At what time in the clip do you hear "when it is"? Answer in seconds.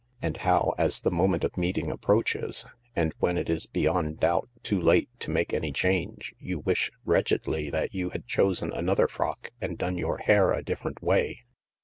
3.19-3.67